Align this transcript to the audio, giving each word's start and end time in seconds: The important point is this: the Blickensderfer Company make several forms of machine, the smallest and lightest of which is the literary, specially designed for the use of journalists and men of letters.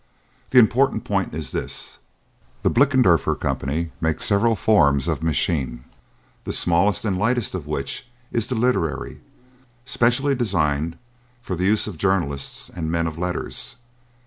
The 0.49 0.57
important 0.57 1.03
point 1.03 1.31
is 1.35 1.51
this: 1.51 1.99
the 2.63 2.71
Blickensderfer 2.71 3.35
Company 3.39 3.91
make 4.01 4.19
several 4.19 4.55
forms 4.55 5.07
of 5.07 5.21
machine, 5.21 5.83
the 6.43 6.51
smallest 6.51 7.05
and 7.05 7.19
lightest 7.19 7.53
of 7.53 7.67
which 7.67 8.07
is 8.31 8.47
the 8.47 8.55
literary, 8.55 9.21
specially 9.85 10.33
designed 10.33 10.97
for 11.39 11.55
the 11.55 11.65
use 11.65 11.85
of 11.85 11.99
journalists 11.99 12.67
and 12.71 12.89
men 12.91 13.05
of 13.05 13.19
letters. 13.19 13.75